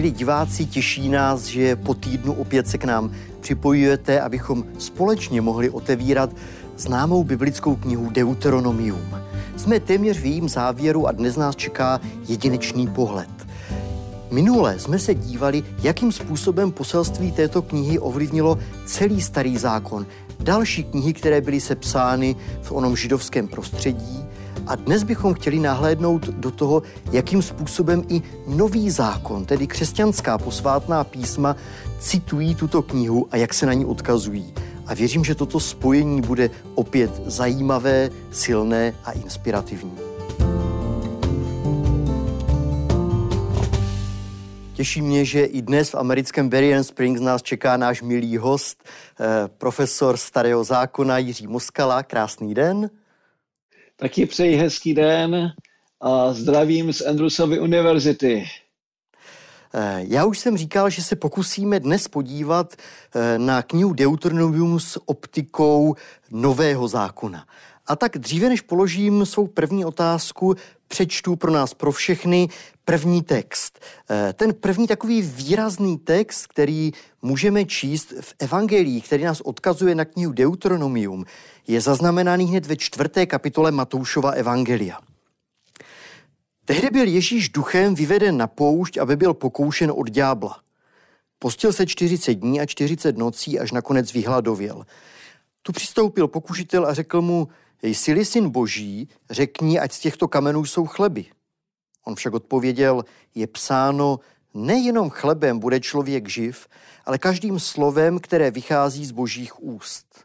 [0.00, 5.70] Milí diváci, těší nás, že po týdnu opět se k nám připojujete, abychom společně mohli
[5.70, 6.30] otevírat
[6.76, 9.16] známou biblickou knihu Deuteronomium.
[9.56, 13.30] Jsme téměř v jejím závěru a dnes nás čeká jedinečný pohled.
[14.30, 20.06] Minule jsme se dívali, jakým způsobem poselství této knihy ovlivnilo celý starý zákon,
[20.40, 24.24] další knihy, které byly sepsány v onom židovském prostředí,
[24.66, 26.82] a dnes bychom chtěli nahlédnout do toho,
[27.12, 31.56] jakým způsobem i nový zákon, tedy křesťanská posvátná písma,
[31.98, 34.54] citují tuto knihu a jak se na ní odkazují.
[34.86, 39.92] A věřím, že toto spojení bude opět zajímavé, silné a inspirativní.
[44.72, 49.48] Těší mě, že i dnes v americkém Berrien Springs nás čeká náš milý host, eh,
[49.58, 52.02] profesor starého zákona Jiří Moskala.
[52.02, 52.90] Krásný den.
[54.00, 55.52] Taky přeji hezký den
[56.00, 58.44] a zdravím z Andrewsovy univerzity.
[59.74, 62.74] Eh, já už jsem říkal, že se pokusíme dnes podívat
[63.14, 65.94] eh, na knihu Deuteronomium s optikou
[66.30, 67.46] nového zákona.
[67.86, 70.54] A tak dříve, než položím svou první otázku,
[70.90, 72.48] přečtu pro nás, pro všechny,
[72.84, 73.80] první text.
[74.10, 80.04] Eh, ten první takový výrazný text, který můžeme číst v Evangelii, který nás odkazuje na
[80.04, 81.24] knihu Deuteronomium,
[81.66, 84.98] je zaznamenaný hned ve čtvrté kapitole Matoušova Evangelia.
[86.64, 90.60] Tehdy byl Ježíš duchem vyveden na poušť, aby byl pokoušen od ďábla.
[91.38, 94.86] Postil se 40 dní a 40 nocí, až nakonec vyhladověl.
[95.62, 97.48] Tu přistoupil pokušitel a řekl mu,
[97.88, 101.24] jsi syn boží, řekni, ať z těchto kamenů jsou chleby.
[102.04, 104.20] On však odpověděl, je psáno,
[104.54, 106.68] nejenom chlebem bude člověk živ,
[107.04, 110.24] ale každým slovem, které vychází z božích úst.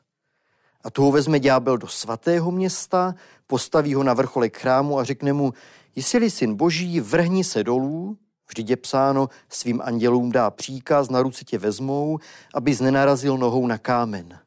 [0.83, 3.15] A toho vezme ďábel do svatého města,
[3.47, 5.53] postaví ho na vrcholek chrámu a řekne mu,
[5.95, 8.17] jsi syn boží, vrhni se dolů,
[8.49, 12.19] vždyť je psáno, svým andělům dá příkaz, na ruce tě vezmou,
[12.53, 14.39] aby nenarazil nohou na kámen.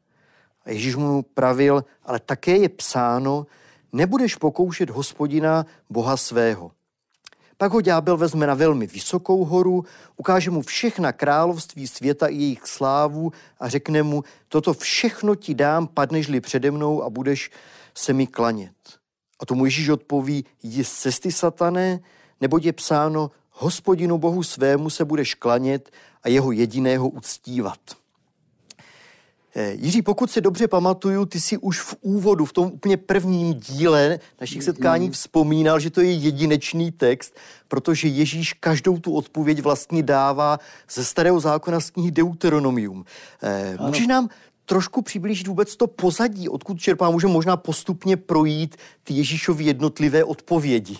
[0.69, 3.47] A Ježíš mu pravil, ale také je psáno,
[3.93, 6.71] nebudeš pokoušet hospodina, boha svého.
[7.57, 9.85] Pak ho ďábel vezme na velmi vysokou horu,
[10.17, 15.87] ukáže mu všechna království světa i jejich slávu a řekne mu, toto všechno ti dám,
[15.87, 17.51] padnežli přede mnou a budeš
[17.93, 18.77] se mi klanět.
[19.39, 21.99] A tomu Ježíš odpoví, jdi z cesty satané,
[22.41, 25.91] nebo je psáno, hospodinu bohu svému se budeš klanět
[26.23, 27.98] a jeho jediného uctívat.
[29.59, 33.53] Eh, Jiří, pokud se dobře pamatuju, ty si už v úvodu, v tom úplně prvním
[33.53, 35.13] díle našich setkání mm-hmm.
[35.13, 37.35] vzpomínal, že to je jedinečný text,
[37.67, 40.59] protože Ježíš každou tu odpověď vlastně dává
[40.91, 43.05] ze starého zákona z knihy Deuteronomium.
[43.43, 44.29] Eh, můžeš nám
[44.65, 50.97] trošku přiblížit vůbec to pozadí, odkud čerpá, můžeme možná postupně projít ty Ježíšovy jednotlivé odpovědi.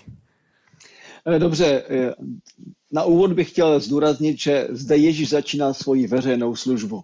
[1.27, 1.83] Eh, dobře,
[2.91, 7.03] na úvod bych chtěl zdůraznit, že zde Ježíš začíná svoji veřejnou službu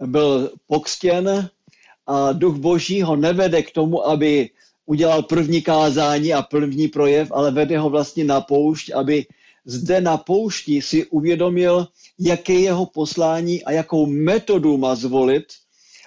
[0.00, 1.48] byl pokřtěn
[2.06, 4.50] a duch boží ho nevede k tomu, aby
[4.86, 9.26] udělal první kázání a první projev, ale vede ho vlastně na poušť, aby
[9.64, 11.88] zde na poušti si uvědomil,
[12.18, 15.44] jaké je jeho poslání a jakou metodu má zvolit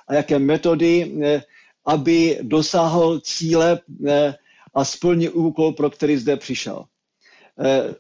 [0.08, 1.42] a jaké metody, eh,
[1.86, 4.36] aby dosáhl cíle eh,
[4.74, 6.86] a splnil úkol, pro který zde přišel.
[7.60, 7.96] Eh,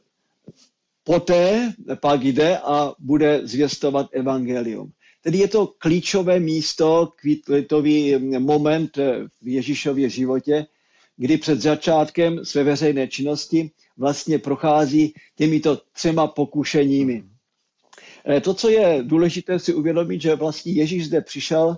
[1.03, 4.91] poté pak jde a bude zvěstovat evangelium.
[5.27, 7.11] Tedy je to klíčové místo,
[7.45, 8.97] klíčový moment
[9.41, 10.65] v Ježíšově životě,
[11.17, 17.23] kdy před začátkem své veřejné činnosti vlastně prochází těmito třema pokušeními.
[18.29, 21.77] Eh, to, co je důležité si uvědomit, že vlastně Ježíš zde přišel,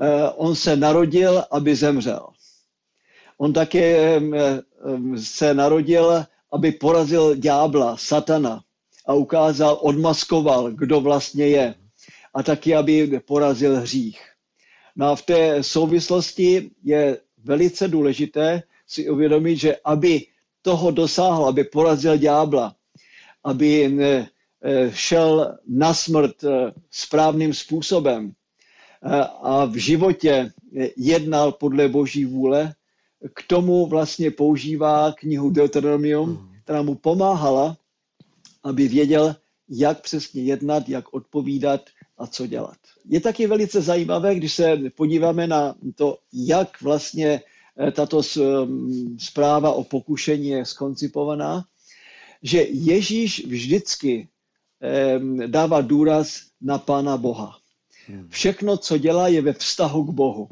[0.00, 2.26] eh, on se narodil, aby zemřel.
[3.38, 4.20] On také eh,
[5.16, 8.60] se narodil, aby porazil ďábla, satana
[9.06, 11.74] a ukázal, odmaskoval, kdo vlastně je
[12.36, 14.20] a taky, aby porazil hřích.
[14.96, 20.26] No a v té souvislosti je velice důležité si uvědomit, že aby
[20.62, 22.76] toho dosáhl, aby porazil ďábla,
[23.44, 24.28] aby eh,
[24.62, 28.32] eh, šel na smrt eh, správným způsobem
[29.42, 30.52] a v životě
[30.96, 32.74] jednal podle boží vůle,
[33.34, 36.48] k tomu vlastně používá knihu Deuteronomium, hmm.
[36.64, 37.76] která mu pomáhala,
[38.64, 39.36] aby věděl,
[39.68, 41.80] jak přesně jednat, jak odpovídat
[42.18, 42.76] a co dělat.
[43.08, 47.40] Je taky velice zajímavé, když se podíváme na to, jak vlastně
[47.88, 48.22] eh, tato
[48.64, 51.64] mm, zpráva o pokušení je skoncipovaná,
[52.42, 54.28] že Ježíš vždycky
[55.46, 57.58] dává důraz na Pána Boha.
[58.06, 58.28] Hmm.
[58.28, 60.48] Všechno, co dělá, je ve vztahu k Bohu.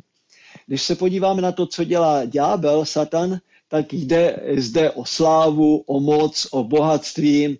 [0.67, 3.39] Když se podíváme na to, co dělá ďábel, Satan,
[3.69, 7.59] tak jde zde o slávu, o moc, o bohatství,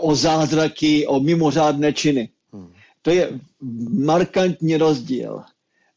[0.00, 2.28] o zázraky, o mimořádné činy.
[3.02, 3.40] To je
[3.90, 5.42] markantní rozdíl.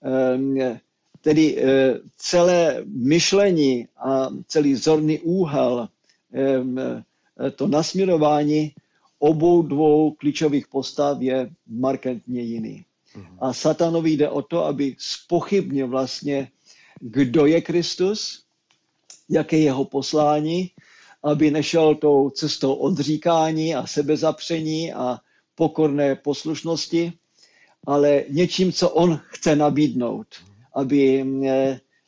[0.04, 0.80] Ehm,
[1.22, 5.90] tedy eh, celé myšlení a celý zorný úhel,
[6.34, 8.72] ehm, eh, to nasměrování
[9.20, 12.86] obou dvou klíčových postav je markantně jiný.
[13.14, 13.26] Hmm.
[13.40, 16.52] A satanovi jde o to, aby spochybnil vlastně,
[17.00, 18.44] kdo je Kristus,
[19.30, 20.72] jaké je jeho poslání,
[21.24, 25.20] aby nešel tou cestou odříkání a sebezapření a
[25.56, 27.14] pokorné poslušnosti,
[27.88, 30.28] ale něčím, co on chce nabídnout,
[30.76, 31.26] aby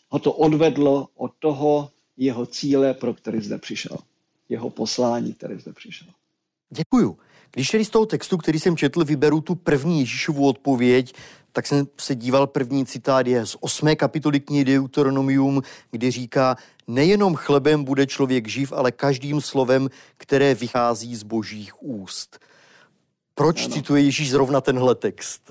[0.10, 3.98] ho to odvedlo od toho jeho cíle, pro který zde přišel.
[4.50, 6.08] Jeho poslání, které zde přišel.
[6.70, 7.18] Děkuju.
[7.52, 11.14] Když tedy z toho textu, který jsem četl, vyberu tu první Ježíšovu odpověď,
[11.52, 15.62] tak jsem se díval, první citát je z osmé kapitoly knihy Deuteronomium,
[15.92, 16.56] kdy říká,
[16.88, 22.40] nejenom chlebem bude člověk živ, ale každým slovem, které vychází z božích úst.
[23.38, 23.74] Proč ano.
[23.74, 25.42] cituje Ježíš zrovna tenhle text?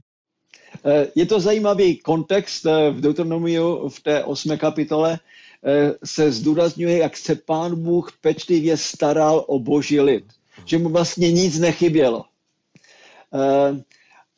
[0.84, 6.98] Eh, je to zajímavý kontext eh, v Deuteronomiu v té osmé kapitole eh, se zdůrazňuje,
[6.98, 10.24] jak se pán Bůh pečlivě staral o boží lid.
[10.64, 12.24] Že mu vlastně nic nechybělo.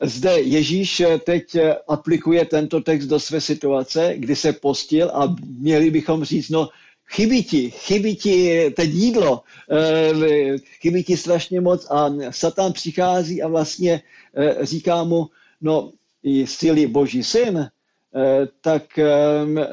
[0.03, 1.57] Zde Ježíš teď
[1.89, 6.69] aplikuje tento text do své situace, kdy se postil a měli bychom říct, no
[7.11, 9.43] chybí ti, chybí ti teď jídlo,
[10.81, 14.03] chybí ti strašně moc a Satan přichází a vlastně
[14.63, 15.27] říká mu,
[15.61, 18.99] no jsi boží syn, eh, tak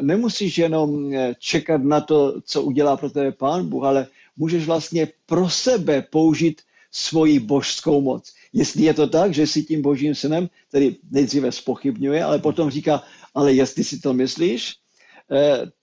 [0.01, 5.07] nemusíš jenom eh, čekat na to, co udělá pro tebe pán Bůh, ale můžeš vlastně
[5.25, 6.61] pro sebe použít
[6.91, 8.33] svoji božskou moc.
[8.53, 13.03] Jestli je to tak, že jsi tím božím synem, který nejdříve spochybňuje, ale potom říká,
[13.33, 14.84] ale jestli si to myslíš, eh,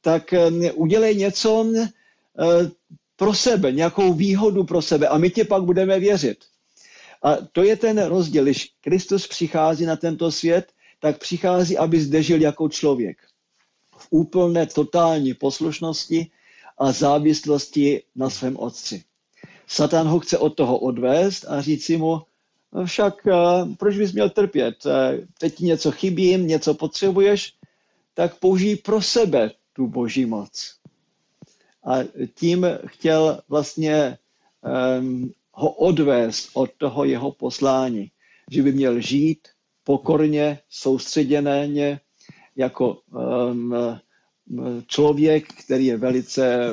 [0.01, 1.67] tak ehm, udělej něco
[3.17, 6.39] pro sebe, nějakou výhodu pro sebe a my tě pak budeme věřit.
[7.23, 8.45] A to je ten rozdíl.
[8.45, 13.19] Když Kristus přichází na tento svět, tak přichází, aby zde žil jako člověk.
[13.97, 16.31] V úplné totální poslušnosti
[16.79, 19.05] a závislosti na svém otci.
[19.67, 22.23] Satan ho chce od toho odvést a říct si mu,
[22.73, 23.33] no však eh,
[23.79, 24.87] proč bys měl trpět?
[24.87, 27.55] Eh, teď ti něco chybí, něco potřebuješ,
[28.15, 30.75] tak použij pro sebe tu boží moc.
[31.85, 31.97] A
[32.35, 34.19] tím chtěl vlastně
[35.01, 38.11] um, ho odvést od toho jeho poslání,
[38.51, 39.49] že by měl žít
[39.85, 42.01] pokorně, soustředěně,
[42.57, 42.99] jako
[43.51, 43.75] um,
[44.87, 46.69] člověk, který je velice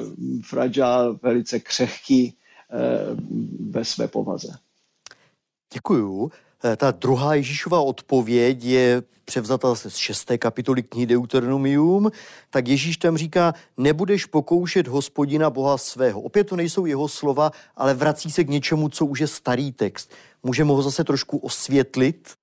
[0.45, 4.57] fragile, velice křehký um, ve své povaze.
[5.73, 6.31] Děkuju.
[6.63, 12.11] Eh, ta druhá Ježíšova odpověď je převzata z šesté kapitoly knihy Deuteronomium,
[12.49, 16.21] tak Ježíš tam říká, nebudeš pokoušet hospodina Boha svého.
[16.21, 20.11] Opět to nejsou jeho slova, ale vrací se k něčemu, co už je starý text.
[20.43, 22.33] Můžeme ho zase trošku osvětlit?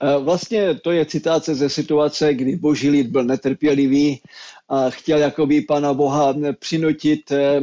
[0.00, 4.20] Eh, vlastně to je citace ze situace, kdy boží lid byl netrpělivý
[4.68, 7.60] a chtěl jakoby pana Boha přinutit, eh,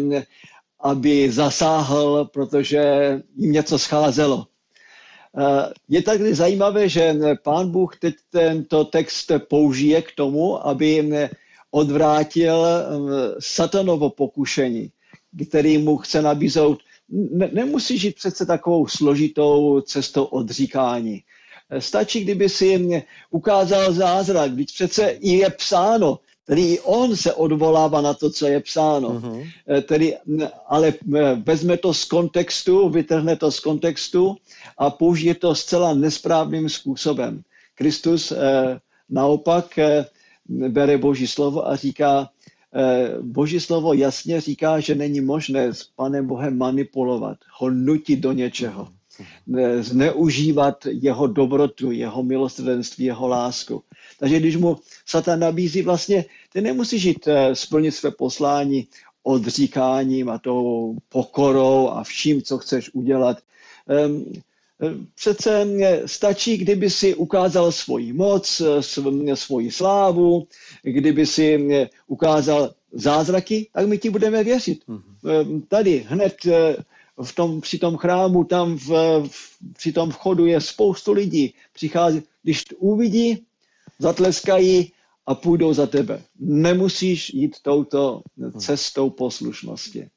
[0.79, 2.81] aby zasáhl, protože
[3.35, 4.47] jim něco scházelo.
[5.37, 11.09] Eh, je tak zajímavé, že pán Bůh teď tento text použije k tomu, aby
[11.71, 12.65] odvrátil
[13.39, 14.91] satanovo pokušení,
[15.49, 16.79] který mu chce nabízout.
[17.09, 21.23] Ne, nemusí žít přece takovou složitou cestou odříkání.
[21.79, 26.19] Stačí, kdyby si ukázal zázrak, když přece je psáno,
[26.49, 29.09] tedy on se odvolává na to, co je psáno.
[29.09, 29.51] Uh-huh.
[29.85, 30.17] Tedy,
[30.67, 30.93] ale
[31.45, 34.35] vezme to z kontextu, vytrhne to z kontextu
[34.77, 37.41] a použije to zcela nesprávným způsobem.
[37.75, 38.79] Kristus eh,
[39.09, 40.05] naopak eh,
[40.49, 42.29] bere Boží slovo a říká,
[42.73, 48.33] eh, Boží slovo jasně říká, že není možné s Panem Bohem manipulovat, ho nutit do
[48.33, 48.83] něčeho.
[48.83, 48.99] Uh-huh
[49.79, 53.83] zneužívat jeho dobrotu, jeho milosrdenství, jeho lásku.
[54.19, 58.87] Takže když mu Satan nabízí vlastně, ty nemusíš žít eh, splnit své poslání
[59.23, 63.37] odříkáním a tou pokorou a vším, co chceš udělat.
[63.87, 64.25] Ehm,
[64.81, 65.67] eh, přece
[66.05, 70.47] stačí, kdyby si ukázal svoji moc, eh, svoji slávu,
[70.83, 71.69] kdyby si
[72.07, 74.81] ukázal zázraky, tak my ti budeme věřit.
[74.87, 75.61] Mm-hmm.
[75.67, 76.37] Tady hned
[77.23, 78.89] v tom, při tom chrámu, tam v,
[79.27, 81.53] v, při tom vchodu je spoustu lidí.
[81.73, 83.45] Přichází, když uvidí,
[83.99, 84.91] zatleskají
[85.29, 86.21] a půjdou za tebe.
[86.39, 88.21] Nemusíš jít touto
[88.59, 90.09] cestou poslušnosti.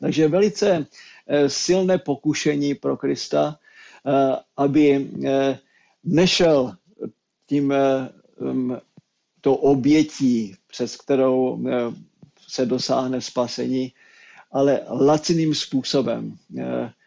[0.00, 0.86] Takže velice
[1.26, 3.58] eh, silné pokušení pro Krista,
[4.06, 5.58] eh, aby eh,
[6.04, 6.72] nešel
[7.46, 7.74] tím
[9.40, 11.64] tou obětí, přes kterou
[12.48, 13.92] se dosáhne spasení,
[14.52, 16.36] ale laciným způsobem.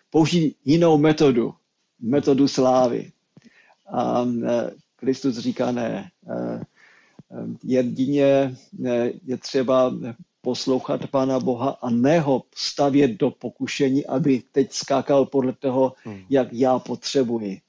[0.10, 1.54] Použít jinou metodu,
[2.00, 3.12] metodu slávy.
[3.94, 4.25] A
[4.96, 6.12] Kristus říká ne.
[7.63, 8.55] Jedině
[9.25, 9.93] je třeba
[10.41, 16.24] poslouchat Pána Boha a ne ho stavět do pokušení, aby teď skákal podle toho, hmm.
[16.29, 17.60] jak já potřebuji.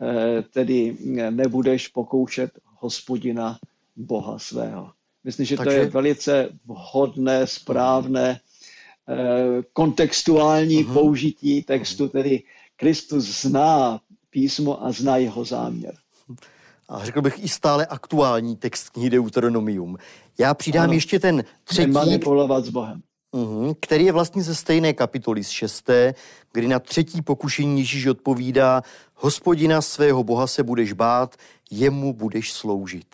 [0.00, 0.96] Eh, tedy
[1.30, 3.58] nebudeš pokoušet hospodina
[3.96, 4.90] Boha svého.
[5.24, 5.70] Myslím, že Takže...
[5.70, 8.40] to je velice vhodné, správné,
[9.08, 10.92] eh, kontextuální uh-huh.
[10.92, 12.42] použití textu, tedy
[12.76, 15.94] Kristus zná písmo a zná jeho záměr.
[16.92, 19.96] A řekl bych i stále aktuální text knihy Deuteronomium.
[20.38, 20.92] Já přidám ano.
[20.92, 21.90] ještě ten třetí...
[21.90, 23.02] Manipulovat s Bohem.
[23.34, 26.14] Uh-huh, který je vlastně ze stejné kapitoly z šesté,
[26.52, 28.82] kdy na třetí pokušení Ježíš odpovídá,
[29.14, 31.36] hospodina svého Boha se budeš bát,
[31.70, 33.06] jemu budeš sloužit.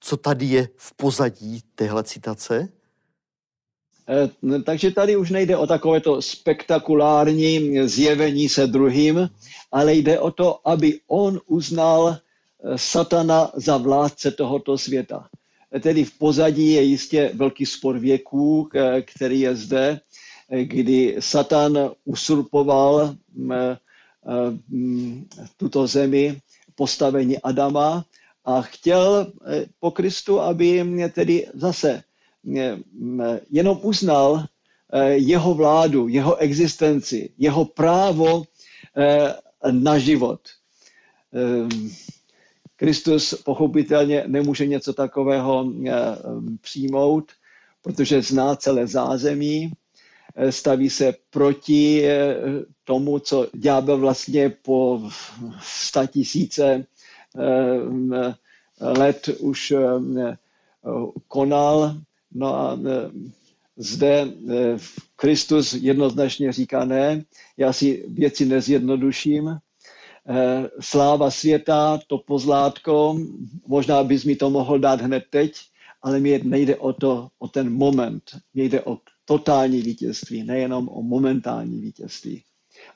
[0.00, 2.68] Co tady je v pozadí téhle citace?
[4.08, 9.30] E, takže tady už nejde o takovéto spektakulární zjevení se druhým,
[9.72, 12.18] ale jde o to, aby on uznal
[12.76, 15.28] satana za vládce tohoto světa.
[15.80, 18.68] Tedy v pozadí je jistě velký spor věků,
[19.04, 20.00] který je zde,
[20.62, 23.14] kdy Satan usurpoval
[25.56, 26.40] tuto zemi
[26.74, 28.04] postavení Adama
[28.44, 29.32] a chtěl
[29.80, 32.02] po Kristu, aby mě tedy zase
[33.50, 34.44] jenom uznal
[35.10, 38.44] jeho vládu, jeho existenci, jeho právo
[39.70, 40.40] na život.
[42.76, 45.92] Kristus pochopitelně nemůže něco takového eh,
[46.60, 47.32] přijmout,
[47.82, 49.72] protože zná celé zázemí,
[50.36, 52.36] eh, staví se proti eh,
[52.84, 55.10] tomu, co ďábel vlastně po
[55.62, 56.86] sta tisíce
[58.80, 59.72] let už
[61.28, 61.96] konal.
[62.34, 62.78] No a
[63.76, 64.28] zde
[65.16, 67.24] Kristus jednoznačně říká ne,
[67.56, 69.58] já si věci nezjednoduším,
[70.80, 73.18] sláva světa, to pozlátko,
[73.66, 75.52] možná bys mi to mohl dát hned teď,
[76.02, 78.22] ale mě nejde o to, o ten moment,
[78.54, 82.42] mě jde o totální vítězství, nejenom o momentální vítězství.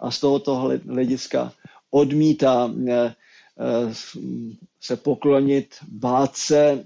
[0.00, 0.54] A z tohoto
[0.86, 1.52] hlediska
[1.90, 3.14] odmítá eh, eh,
[4.80, 6.84] se poklonit, bát se,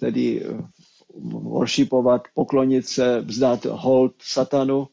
[0.00, 0.46] tedy
[1.22, 4.88] worshipovat, poklonit se, vzdát hold satanu,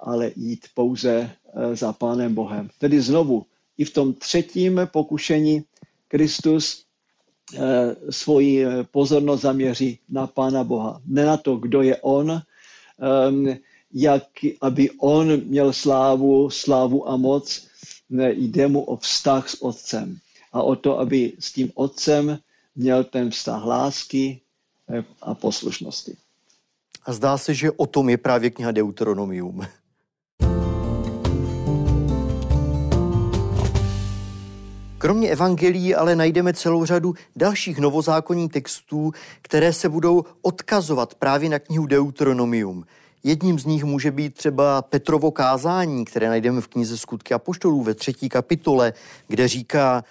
[0.00, 2.68] ale jít pouze Eh, za Pánem Bohem.
[2.78, 3.46] Tedy znovu,
[3.78, 5.64] i v tom třetím pokušení
[6.08, 6.84] Kristus
[7.54, 11.00] eh, svoji eh, pozornost zaměří na Pána Boha.
[11.06, 13.56] Ne na to, kdo je On, ehm,
[13.92, 14.22] jak,
[14.60, 17.68] aby On měl slávu, slávu a moc,
[18.10, 20.18] ne, jde mu o vztah s Otcem
[20.52, 22.38] a o to, aby s tím Otcem
[22.76, 24.40] měl ten vztah lásky
[25.22, 26.16] a poslušnosti.
[27.04, 29.62] A zdá se, že o tom je právě kniha Deuteronomium.
[34.98, 39.12] Kromě evangelií ale najdeme celou řadu dalších novozákonních textů,
[39.42, 42.86] které se budou odkazovat právě na knihu Deuteronomium.
[43.24, 47.94] Jedním z nich může být třeba Petrovo kázání, které najdeme v knize Skutky apoštolů ve
[47.94, 48.92] třetí kapitole,
[49.28, 50.04] kde říká,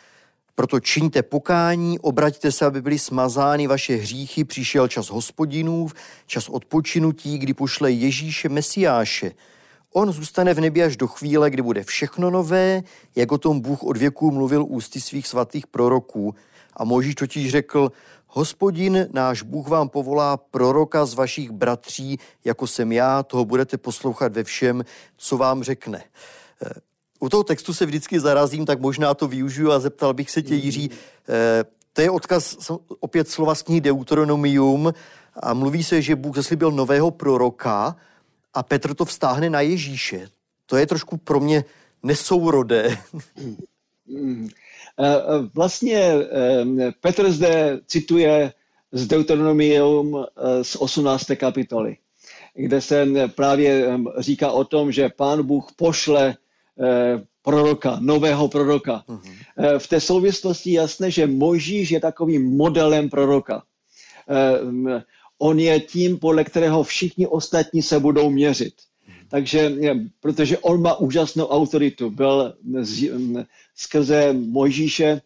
[0.56, 5.94] proto čiňte pokání, obraťte se, aby byly smazány vaše hříchy, přišel čas hospodinův,
[6.26, 9.32] čas odpočinutí, kdy pošle Ježíše Mesiáše–
[9.98, 12.84] On zůstane v nebi až do chvíle, kdy bude všechno nové,
[13.16, 16.36] jak o tom Bůh od věků mluvil ústy svých svatých proroků.
[16.74, 17.92] A Možíš totiž řekl,
[18.28, 24.34] hospodin, náš Bůh vám povolá proroka z vašich bratří, jako jsem já, toho budete poslouchat
[24.34, 24.86] ve všem,
[25.18, 26.04] co vám řekne.
[26.66, 26.70] Eh,
[27.20, 30.56] u toho textu se vždycky zarazím, tak možná to využiju a zeptal bych se tě,
[30.56, 30.90] Jiří,
[31.30, 34.94] eh, to je odkaz opět slova z knihy Deuteronomium
[35.40, 37.96] a mluví se, že Bůh zaslíbil nového proroka,
[38.56, 40.28] a Petr to vztáhne na Ježíše.
[40.66, 41.64] To je trošku pro mě
[42.04, 42.98] nesourodé.
[44.08, 44.50] Hmm.
[45.00, 48.54] Eh, eh, vlastně eh, Petr zde cituje
[48.92, 50.26] z Deuteronomium
[50.62, 51.36] z 18.
[51.36, 51.98] kapitoly,
[52.54, 56.36] kde se právě říká o tom, že pán Bůh pošle
[57.42, 59.04] proroka, nového proroka.
[59.08, 59.78] Uh-huh.
[59.78, 63.64] V té souvislosti jasné, že Možíš je takovým modelem proroka
[65.40, 68.74] on je tím, podle kterého všichni ostatní se budou měřit.
[69.30, 69.72] Takže,
[70.20, 73.12] protože on má úžasnou autoritu, byl z,
[73.76, 75.22] skrze Mojžíše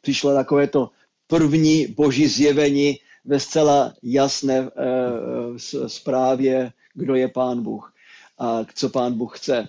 [0.00, 0.90] přišlo takové to
[1.26, 4.68] první boží zjevení ve zcela jasné e,
[5.86, 7.94] zprávě, kdo je pán Bůh
[8.38, 9.68] a co pán Bůh chce.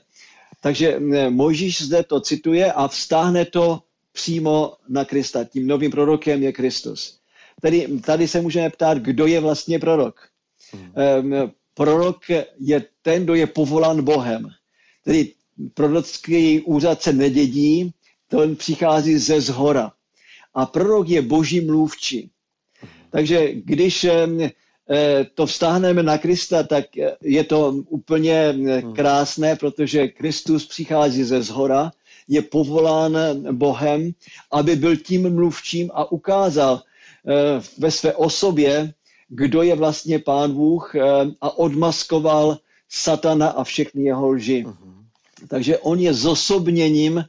[0.61, 3.79] Takže Mojžíš zde to cituje a vztáhne to
[4.11, 5.43] přímo na Krista.
[5.43, 7.16] Tím novým prorokem je Kristus.
[7.61, 10.27] Tady, tady se můžeme ptát, kdo je vlastně prorok.
[10.73, 11.51] Hmm.
[11.73, 12.19] Prorok
[12.59, 14.49] je ten, kdo je povolán Bohem.
[15.03, 15.33] Tedy
[15.73, 17.91] prorocký úřad se nedědí,
[18.27, 19.91] to přichází ze zhora.
[20.53, 22.29] A prorok je boží mluvčí.
[23.11, 24.51] Takže když eh,
[25.33, 26.85] to vztáhneme na Krista, tak
[27.21, 28.93] je to úplně hmm.
[28.93, 31.91] krásné, protože Kristus přichází ze zhora,
[32.27, 33.17] je povolán
[33.51, 34.11] Bohem,
[34.51, 36.86] aby byl tím mluvčím a ukázal eh,
[37.77, 38.93] ve své osobě,
[39.29, 41.01] kdo je vlastně pán Bůh eh,
[41.41, 42.57] a odmaskoval
[42.89, 44.65] satana a všechny jeho lži.
[44.67, 45.05] Uh-huh.
[45.47, 47.23] Takže on je zosobněním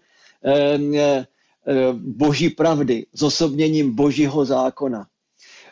[0.45, 1.27] eh,
[1.95, 5.07] boží pravdy, zosobněním božího zákona.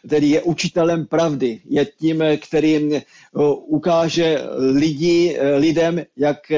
[0.09, 3.01] Tedy je učitelem pravdy, je tím, který
[3.67, 6.53] ukáže lidi, lidem, jak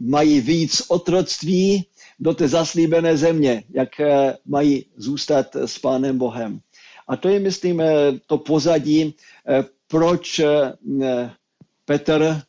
[0.00, 1.86] mají víc otroctví
[2.20, 3.88] do té zaslíbené země, jak
[4.46, 6.60] mají zůstat s Pánem Bohem.
[7.08, 9.14] A to je, myslím, eh, to pozadí,
[9.48, 10.72] eh, proč eh,
[11.84, 12.42] Petr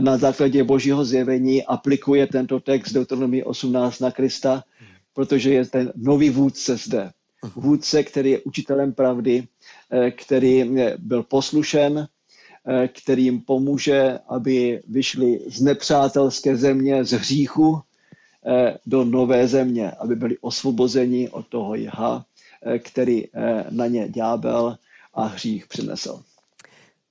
[0.00, 4.64] na základě božího zjevení aplikuje tento text Deuteronomii 18 na Krista,
[5.14, 7.10] protože je ten nový vůdce zde.
[7.54, 9.48] Vůdce, který je učitelem pravdy,
[10.10, 12.08] který byl poslušen,
[13.00, 17.80] který jim pomůže, aby vyšli z nepřátelské země, z hříchu
[18.86, 22.24] do nové země, aby byli osvobozeni od toho jha
[22.62, 24.76] Eh, který eh, na ně ďábel
[25.14, 26.22] a hřích přinesl.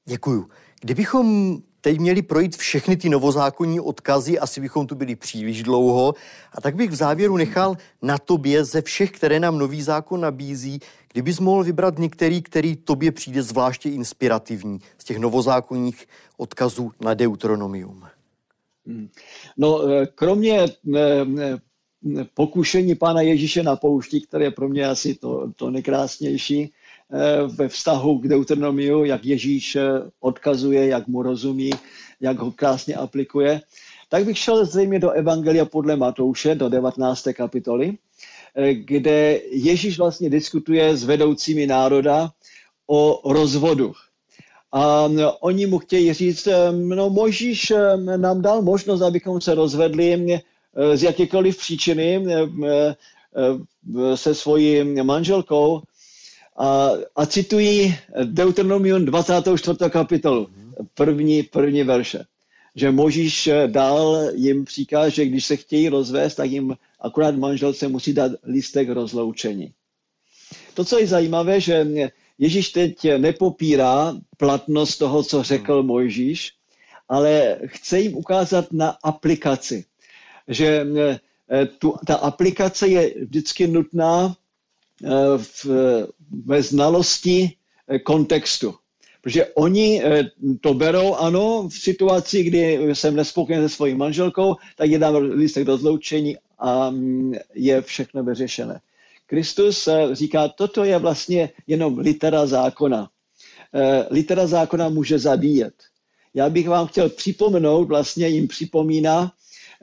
[0.05, 0.49] Děkuju.
[0.81, 6.13] Kdybychom teď měli projít všechny ty novozákonní odkazy, asi bychom tu byli příliš dlouho.
[6.53, 10.79] A tak bych v závěru nechal na tobě ze všech, které nám nový zákon nabízí,
[11.11, 18.03] kdybys mohl vybrat některý, který tobě přijde zvláště inspirativní z těch novozákonních odkazů na Deuteronomium.
[18.85, 19.09] Hmm.
[19.57, 20.65] No, eh, kromě
[22.33, 27.67] pokušení Pána Ježíše na poušti, které je pro mě asi to, to nejkrásnější eh, ve
[27.67, 31.69] vztahu k Deuteronomiu, jak Ježíš eh, odkazuje, jak mu rozumí,
[32.21, 33.61] jak ho krásně aplikuje,
[34.09, 37.27] tak bych šel zřejmě do Evangelia podle Matouše, do 19.
[37.33, 37.97] kapitoly,
[38.55, 42.31] eh, kde Ježíš vlastně diskutuje s vedoucími národa
[42.87, 43.93] o rozvodu.
[44.75, 45.09] A
[45.39, 47.73] oni mu chtějí říct, no Možíš
[48.17, 50.39] nám dal možnost, abychom se rozvedli
[50.93, 52.25] z jakékoliv příčiny
[54.15, 55.81] se svojí manželkou
[56.57, 59.77] a, a citují Deuteronomium 24.
[59.89, 60.47] kapitolu,
[60.93, 62.23] první, první verše,
[62.75, 68.13] že Možíš dal jim příkaz, že když se chtějí rozvést, tak jim akorát manželce musí
[68.13, 69.71] dát lístek rozloučení.
[70.73, 71.85] To, co je zajímavé, že
[72.37, 76.51] Ježíš teď nepopírá platnost toho, co řekl Mojžíš,
[77.09, 79.85] ale chce jim ukázat na aplikaci
[80.47, 80.87] že
[81.49, 84.35] eh, tu, ta aplikace je vždycky nutná
[85.03, 85.65] eh, v,
[86.45, 87.51] ve znalosti
[87.87, 88.75] eh, kontextu.
[89.21, 90.01] Protože oni
[90.61, 95.63] to berou, ano, v situaci, kdy jsem nespokojen se svojí manželkou, tak je dám lístek
[95.63, 98.79] do zloučení a mm, je všechno vyřešené.
[99.25, 103.09] Kristus říká, toto je vlastně jenom litera zákona.
[104.09, 105.73] Litera zákona může zabíjet.
[106.33, 109.31] Já bych vám chtěl připomenout, vlastně jim připomíná,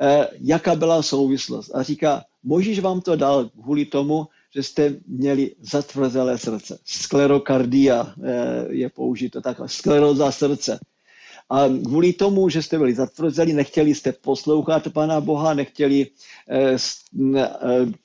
[0.01, 1.75] Eh, jaká byla souvislost.
[1.75, 6.79] A říká, Možíš vám to dal kvůli tomu, že jste měli zatvrzelé srdce.
[6.85, 10.81] Sklerokardia eh, je použito takhle, skleroza srdce.
[11.53, 16.07] A kvůli tomu, že jste byli zatvrzeli, nechtěli jste poslouchat Pana Boha, nechtěli
[16.49, 16.79] eh,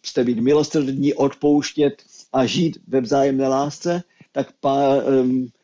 [0.03, 1.93] jste být milosrdní, odpouštět
[2.33, 4.47] a žít ve vzájemné lásce, tak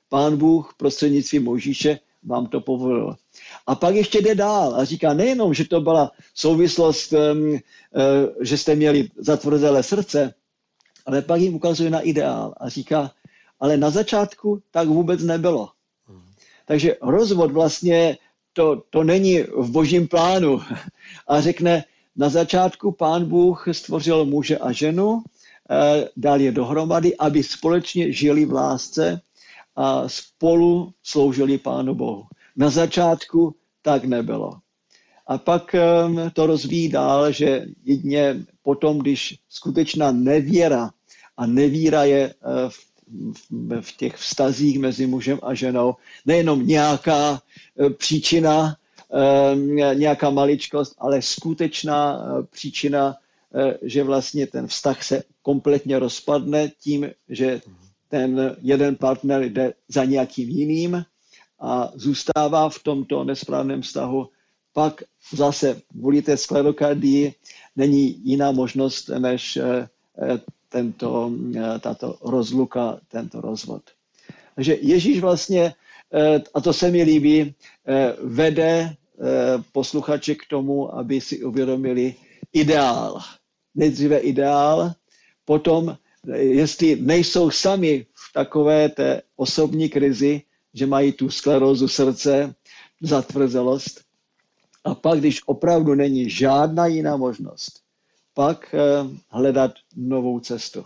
[0.09, 3.15] pán Bůh prostřednictvím Možíše vám to povolil.
[3.67, 7.57] A pak ještě jde dál a říká nejenom, že to byla souvislost, uh,
[8.41, 10.33] že jste měli zatvrzelé srdce,
[11.05, 13.11] ale pak jim ukazuje na ideál a říká,
[13.59, 15.69] ale na začátku tak vůbec nebylo.
[16.65, 18.17] Takže rozvod vlastně
[18.53, 20.61] to, to není v božím plánu.
[21.27, 21.83] A řekne,
[22.15, 25.23] na začátku pán Bůh stvořil muže a ženu,
[25.69, 29.21] eh, dal je dohromady, aby společně žili v lásce
[29.75, 32.23] a spolu sloužili Pánu Bohu.
[32.55, 34.53] Na začátku tak nebylo.
[35.27, 35.75] A pak
[36.33, 40.91] to rozvíjí dál, že jedině potom, když skutečná nevěra
[41.37, 42.92] a nevíra je eh, v,
[43.81, 47.41] v, těch vztazích mezi mužem a ženou, nejenom nějaká
[47.79, 48.75] eh, příčina,
[49.93, 53.15] nějaká maličkost, ale skutečná eh, příčina,
[53.81, 57.61] že vlastně ten vztah se kompletně rozpadne tím, že
[58.09, 61.05] ten jeden partner jde za nějakým jiným
[61.59, 64.29] a zůstává v tomto nesprávném vztahu,
[64.73, 67.33] pak zase kvůli té sklerokardii
[67.75, 69.57] není jiná možnost, než
[70.73, 71.31] tento,
[71.79, 73.81] tato rozluka, tento rozvod.
[74.55, 75.73] Takže Ježíš vlastně,
[76.53, 77.53] a to se mi líbí,
[78.21, 78.95] vede
[79.71, 82.15] posluchače k tomu, aby si uvědomili
[82.53, 83.21] ideál.
[83.75, 84.93] Nejdříve ideál,
[85.45, 85.97] potom,
[86.33, 90.41] jestli nejsou sami v takové té osobní krizi,
[90.73, 92.55] že mají tu sklerózu srdce,
[93.01, 94.01] zatvrzelost,
[94.83, 97.82] a pak, když opravdu není žádná jiná možnost,
[98.33, 98.79] pak eh,
[99.29, 100.85] hledat novou cestu.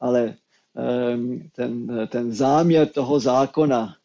[0.00, 0.34] Ale
[0.76, 3.96] ehm, ten, ten záměr toho zákona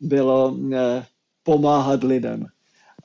[0.00, 1.06] bylo eh,
[1.42, 2.46] pomáhat lidem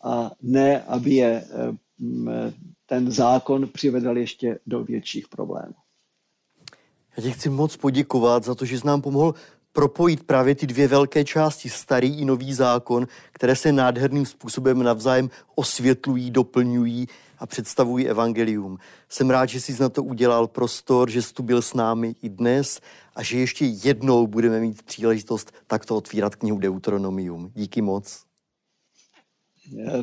[0.03, 2.53] a ne, aby je eh,
[2.85, 5.75] ten zákon přivedl ještě do větších problémů.
[7.17, 9.33] Já ti chci moc poděkovat za to, že jsi nám pomohl
[9.75, 15.29] propojit právě ty dvě velké části, starý i nový zákon, které se nádherným způsobem navzájem
[15.55, 17.07] osvětlují, doplňují
[17.39, 18.77] a představují evangelium.
[19.09, 22.29] Jsem rád, že jsi na to udělal prostor, že jsi tu byl s námi i
[22.29, 22.79] dnes
[23.15, 27.51] a že ještě jednou budeme mít příležitost takto otvírat knihu Deuteronomium.
[27.55, 28.23] Díky moc.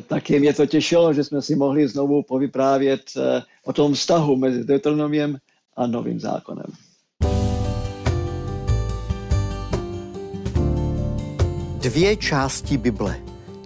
[0.07, 4.63] Taky mě to těšilo, že jsme si mohli znovu povyprávět eh, o tom vztahu mezi
[4.63, 5.37] Deuteronomiem
[5.75, 6.65] a novým zákonem.
[11.83, 13.15] Dvě části Bible.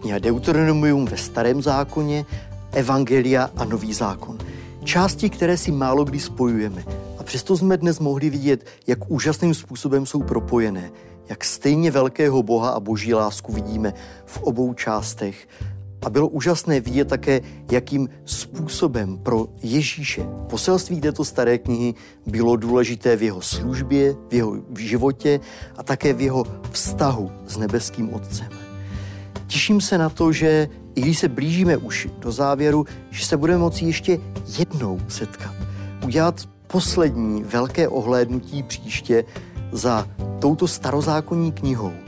[0.02, 2.26] Kniha Deuteronomium ve starém zákoně,
[2.72, 4.38] Evangelia a Nový zákon.
[4.84, 6.84] Části, které si málo kdy spojujeme.
[7.20, 10.92] A přesto jsme dnes mohli vidět, jak úžasným způsobem jsou propojené,
[11.30, 13.94] jak stejně velkého Boha a boží lásku vidíme
[14.26, 15.48] v obou částech
[16.06, 21.94] a bylo úžasné vidět také, jakým způsobem pro Ježíše poselství této staré knihy
[22.26, 25.40] bylo důležité v jeho službě, v jeho životě
[25.78, 28.50] a také v jeho vztahu s nebeským Otcem.
[29.48, 33.60] Těším se na to, že i když se blížíme už do závěru, že se budeme
[33.60, 34.20] moci ještě
[34.60, 35.56] jednou setkat.
[36.06, 39.24] Udělat poslední velké ohlédnutí příště
[39.72, 40.08] za
[40.40, 42.07] touto starozákonní knihou.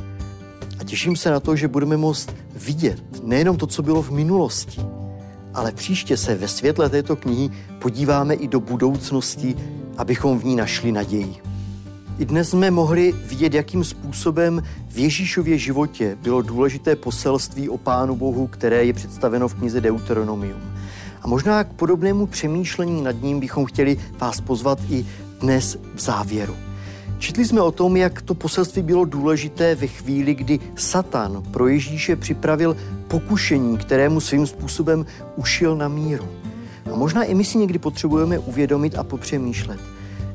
[0.90, 4.82] Těším se na to, že budeme moct vidět nejenom to, co bylo v minulosti,
[5.54, 7.50] ale příště se ve světle této knihy
[7.80, 9.56] podíváme i do budoucnosti,
[9.98, 11.36] abychom v ní našli naději.
[12.20, 18.16] I dnes jsme mohli vidět, jakým způsobem v Ježíšově životě bylo důležité poselství o Pánu
[18.16, 20.62] Bohu, které je představeno v knize Deuteronomium.
[21.22, 25.06] A možná k podobnému přemýšlení nad ním bychom chtěli vás pozvat i
[25.42, 26.69] dnes v závěru.
[27.20, 32.16] Četli jsme o tom, jak to poselství bylo důležité ve chvíli, kdy Satan pro Ježíše
[32.16, 32.78] připravil
[33.08, 35.06] pokušení, kterému svým způsobem
[35.36, 36.28] ušil na míru.
[36.94, 39.80] A možná i my si někdy potřebujeme uvědomit a popřemýšlet,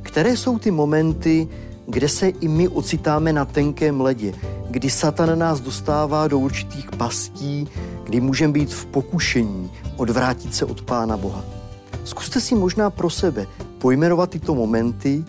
[0.02, 1.48] které jsou ty momenty,
[1.86, 4.32] kde se i my ocitáme na tenkém ledě,
[4.70, 7.68] kdy Satan nás dostává do určitých pastí,
[8.04, 11.44] kdy můžeme být v pokušení odvrátit se od Pána Boha.
[12.04, 13.46] Zkuste si možná pro sebe
[13.78, 15.24] pojmenovat tyto momenty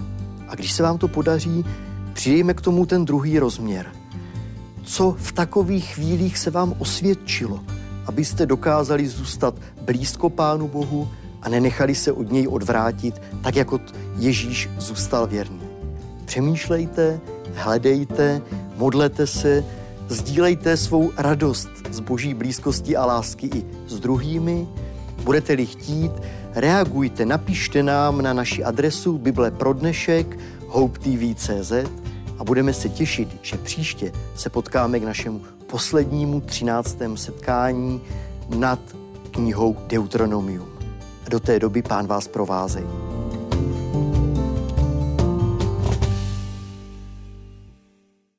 [0.47, 1.65] a když se vám to podaří,
[2.13, 3.91] přidejme k tomu ten druhý rozměr.
[4.83, 7.59] Co v takových chvílích se vám osvědčilo,
[8.05, 11.09] abyste dokázali zůstat blízko Pánu Bohu
[11.41, 13.79] a nenechali se od něj odvrátit, tak jako
[14.17, 15.61] Ježíš zůstal věrný.
[16.25, 17.19] Přemýšlejte,
[17.53, 18.41] hledejte,
[18.77, 19.63] modlete se,
[20.09, 24.67] sdílejte svou radost z boží blízkosti a lásky i s druhými.
[25.23, 26.11] Budete-li chtít,
[26.55, 31.71] reagujte, napište nám na naši adresu Bible pro dnešek hopetv.cz
[32.39, 38.01] a budeme se těšit, že příště se potkáme k našemu poslednímu třináctém setkání
[38.55, 38.79] nad
[39.31, 40.67] knihou Deuteronomium.
[41.25, 43.14] A do té doby pán vás provázej.